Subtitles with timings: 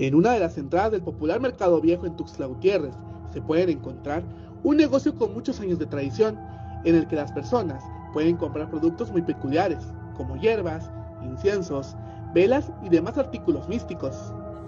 [0.00, 2.94] En una de las entradas del popular Mercado Viejo en Tuxtla Gutiérrez
[3.34, 4.22] se pueden encontrar
[4.62, 6.40] un negocio con muchos años de tradición
[6.86, 7.84] en el que las personas
[8.14, 9.84] pueden comprar productos muy peculiares
[10.16, 10.90] como hierbas,
[11.22, 11.96] inciensos,
[12.32, 14.16] velas y demás artículos místicos.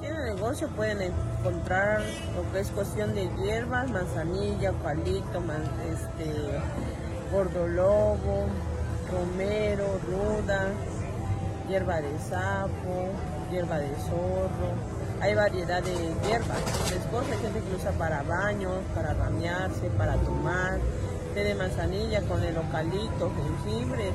[0.03, 2.03] En el negocio pueden encontrar
[2.37, 5.43] lo que es cuestión de hierbas, manzanilla, palito,
[5.91, 6.31] este,
[7.33, 8.49] gordolobo,
[9.11, 10.67] romero, ruda,
[11.71, 13.09] hierba de sapo,
[13.51, 15.03] hierba de zorro.
[15.23, 15.93] Hay variedad de
[16.27, 16.59] hierbas.
[16.91, 20.81] Después hay gente que usa para baños, para ramearse, para tomar.
[21.33, 24.11] Té de manzanilla con el localito, jengibre,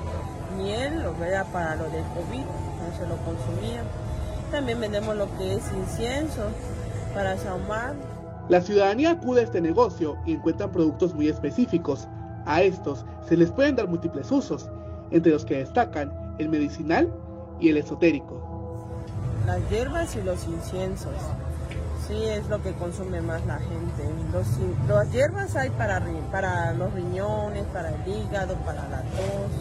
[0.57, 3.85] miel, lo era para lo del COVID, no se lo consumían.
[4.51, 6.41] También vendemos lo que es incienso
[7.13, 7.95] para saumar.
[8.49, 12.05] La ciudadanía acude a este negocio y encuentran productos muy específicos.
[12.45, 14.70] A estos se les pueden dar múltiples usos,
[15.12, 17.09] entre los que destacan el medicinal
[17.62, 18.56] y el esotérico.
[19.47, 21.15] Las hierbas y los inciensos.
[22.05, 24.03] Sí, es lo que consume más la gente.
[24.33, 24.45] Los,
[24.89, 29.51] las hierbas hay para, para los riñones, para el hígado, para la tos.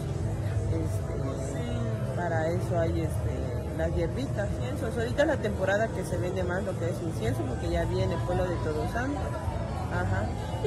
[0.73, 4.97] Este, para eso hay este, las hierbitas, inciensos.
[4.97, 8.17] Ahorita es la temporada que se vende más lo que es incienso, porque ya viene
[8.25, 9.23] pueblo de Todos Santos.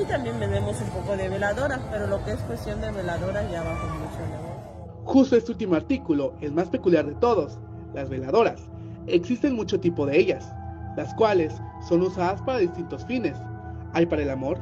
[0.01, 3.63] Y también vendemos un poco de veladoras, pero lo que es cuestión de veladoras ya
[3.63, 5.03] bajo mucho negocio.
[5.05, 7.59] Justo este último artículo, el más peculiar de todos,
[7.93, 8.63] las veladoras.
[9.15, 10.53] Existen mucho tipo de ellas,
[10.97, 11.55] las cuales
[11.89, 13.37] son usadas para distintos fines.
[13.93, 14.59] Hay para el amor,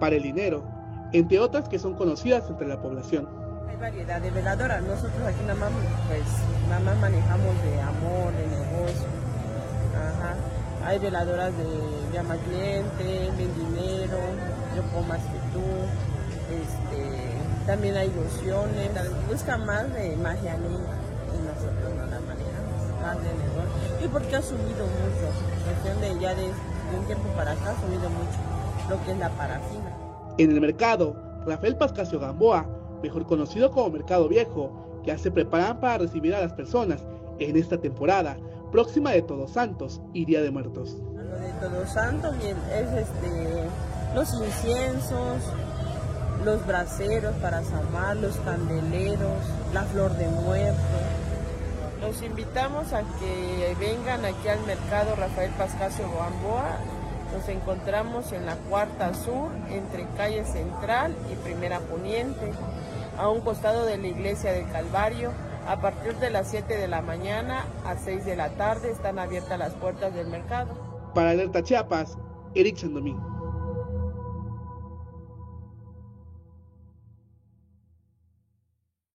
[0.00, 0.64] para el dinero,
[1.12, 3.38] entre otras que son conocidas entre la población
[3.78, 4.82] variedad de veladoras.
[4.82, 5.70] Nosotros aquí nada más,
[6.08, 6.22] pues,
[6.68, 9.08] nada manejamos de amor, de negocio.
[9.94, 10.34] Ajá.
[10.84, 14.18] Hay veladoras de llama cliente, de dinero,
[14.76, 15.64] yo puedo más que tú.
[16.48, 18.90] Este, también hay ilusiones,
[19.28, 20.96] busca más de magia negra
[21.34, 22.67] y nosotros no la manejamos,
[23.02, 24.04] más de negocio.
[24.04, 25.26] Y porque ha subido mucho,
[25.64, 28.38] cuestión de ya de, de un tiempo para acá ha subido mucho
[28.88, 29.92] lo que es la parafina.
[30.38, 32.66] En el mercado, Rafael Pascasio Gamboa
[33.02, 37.02] mejor conocido como Mercado Viejo, ya se preparan para recibir a las personas
[37.38, 38.36] en esta temporada
[38.72, 40.96] próxima de Todos Santos y Día de Muertos.
[41.14, 43.64] Lo de Todos Santos es este,
[44.14, 45.38] los inciensos,
[46.44, 49.42] los braseros para samar, los candeleros,
[49.72, 50.78] la flor de muerto.
[52.00, 56.78] Los invitamos a que vengan aquí al mercado Rafael Pascasio Gamboa.
[57.32, 62.52] Nos encontramos en la cuarta sur, entre calle central y primera poniente
[63.18, 65.32] a un costado de la iglesia del Calvario.
[65.66, 69.58] A partir de las 7 de la mañana a 6 de la tarde están abiertas
[69.58, 70.70] las puertas del mercado.
[71.14, 72.16] Para Alerta Chiapas,
[72.54, 73.27] Eric Sandomín.